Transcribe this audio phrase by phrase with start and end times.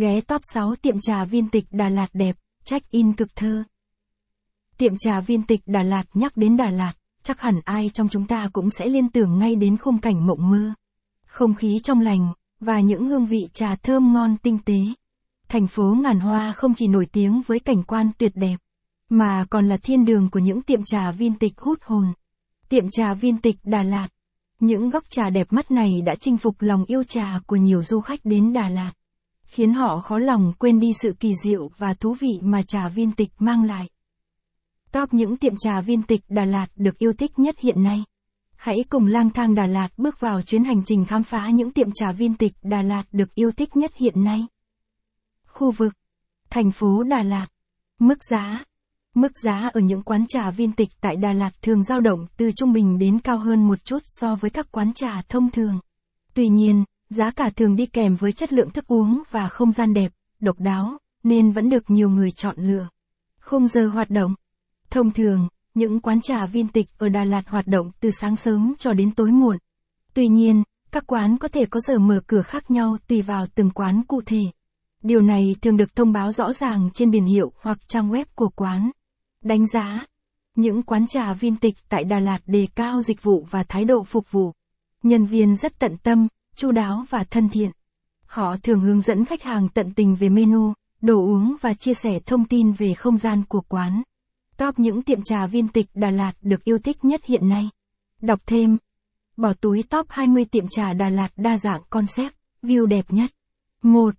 [0.00, 3.64] Ghé top 6 tiệm trà viên tịch Đà Lạt đẹp, check-in cực thơ.
[4.78, 6.92] Tiệm trà viên tịch Đà Lạt nhắc đến Đà Lạt,
[7.22, 10.50] chắc hẳn ai trong chúng ta cũng sẽ liên tưởng ngay đến khung cảnh mộng
[10.50, 10.72] mơ.
[11.26, 14.78] Không khí trong lành, và những hương vị trà thơm ngon tinh tế.
[15.48, 18.56] Thành phố ngàn hoa không chỉ nổi tiếng với cảnh quan tuyệt đẹp,
[19.08, 22.12] mà còn là thiên đường của những tiệm trà viên tịch hút hồn.
[22.68, 24.08] Tiệm trà viên tịch Đà Lạt.
[24.60, 28.00] Những góc trà đẹp mắt này đã chinh phục lòng yêu trà của nhiều du
[28.00, 28.92] khách đến Đà Lạt,
[29.50, 33.12] khiến họ khó lòng quên đi sự kỳ diệu và thú vị mà trà viên
[33.12, 33.88] tịch mang lại.
[34.92, 38.04] Top những tiệm trà viên tịch Đà Lạt được yêu thích nhất hiện nay.
[38.56, 41.92] Hãy cùng lang thang Đà Lạt bước vào chuyến hành trình khám phá những tiệm
[41.94, 44.46] trà viên tịch Đà Lạt được yêu thích nhất hiện nay.
[45.46, 45.92] Khu vực
[46.50, 47.46] Thành phố Đà Lạt
[47.98, 48.64] Mức giá
[49.14, 52.52] Mức giá ở những quán trà viên tịch tại Đà Lạt thường dao động từ
[52.52, 55.80] trung bình đến cao hơn một chút so với các quán trà thông thường.
[56.34, 59.94] Tuy nhiên, giá cả thường đi kèm với chất lượng thức uống và không gian
[59.94, 62.88] đẹp, độc đáo, nên vẫn được nhiều người chọn lựa.
[63.38, 64.34] Không giờ hoạt động
[64.90, 68.74] Thông thường, những quán trà viên tịch ở Đà Lạt hoạt động từ sáng sớm
[68.78, 69.56] cho đến tối muộn.
[70.14, 73.70] Tuy nhiên, các quán có thể có giờ mở cửa khác nhau tùy vào từng
[73.70, 74.42] quán cụ thể.
[75.02, 78.48] Điều này thường được thông báo rõ ràng trên biển hiệu hoặc trang web của
[78.48, 78.90] quán.
[79.44, 80.06] Đánh giá
[80.56, 84.04] Những quán trà viên tịch tại Đà Lạt đề cao dịch vụ và thái độ
[84.04, 84.52] phục vụ.
[85.02, 86.28] Nhân viên rất tận tâm,
[86.60, 87.70] chu đáo và thân thiện.
[88.26, 92.18] Họ thường hướng dẫn khách hàng tận tình về menu, đồ uống và chia sẻ
[92.26, 94.02] thông tin về không gian của quán.
[94.56, 97.68] Top những tiệm trà viên tịch Đà Lạt được yêu thích nhất hiện nay.
[98.20, 98.76] Đọc thêm.
[99.36, 103.30] Bỏ túi top 20 tiệm trà Đà Lạt đa dạng concept, view đẹp nhất.
[103.82, 104.14] 1.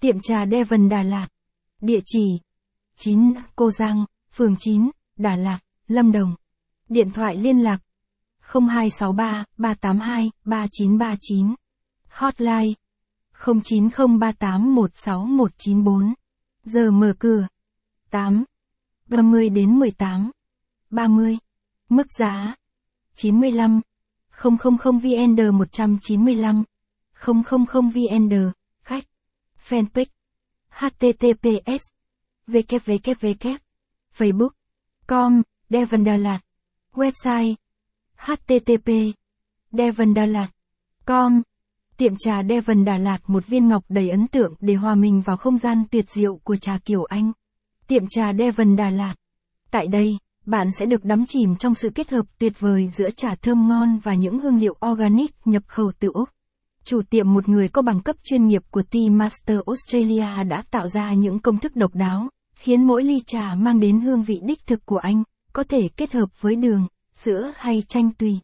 [0.00, 1.28] Tiệm trà Devon Đà Lạt.
[1.80, 2.24] Địa chỉ
[2.96, 6.34] 9 Cô Giang, phường 9, Đà Lạt, Lâm Đồng.
[6.88, 7.78] Điện thoại liên lạc
[8.40, 11.54] 0263 382 3939.
[12.18, 12.74] Hotline
[13.32, 16.14] 0903816194.
[16.64, 17.46] Giờ mở cửa
[18.10, 18.44] 8
[19.06, 20.30] 30 đến 18
[20.90, 21.38] 30.
[21.88, 22.56] Mức giá
[23.14, 23.80] 95
[24.42, 26.64] 000 VN 195
[27.26, 27.42] 000
[27.94, 28.28] VN
[28.82, 29.04] khách,
[29.68, 30.10] fanpage
[30.70, 31.82] https
[32.46, 33.58] www
[34.18, 34.50] facebook
[35.06, 36.40] com Devon Đà Lạt
[36.92, 37.54] website
[38.16, 38.90] http
[39.72, 40.48] Devon Đà Lạt
[41.04, 41.42] com
[41.98, 45.36] Tiệm trà Devon Đà Lạt một viên ngọc đầy ấn tượng để hòa mình vào
[45.36, 47.32] không gian tuyệt diệu của trà kiểu Anh.
[47.86, 49.14] Tiệm trà Devon Đà Lạt.
[49.70, 53.34] Tại đây, bạn sẽ được đắm chìm trong sự kết hợp tuyệt vời giữa trà
[53.34, 56.28] thơm ngon và những hương liệu organic nhập khẩu từ Úc.
[56.84, 60.88] Chủ tiệm một người có bằng cấp chuyên nghiệp của Tea Master Australia đã tạo
[60.88, 64.66] ra những công thức độc đáo, khiến mỗi ly trà mang đến hương vị đích
[64.66, 65.22] thực của anh,
[65.52, 68.38] có thể kết hợp với đường, sữa hay chanh tùy.